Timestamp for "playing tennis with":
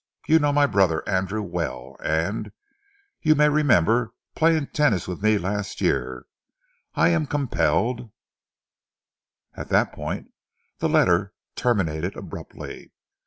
4.35-5.21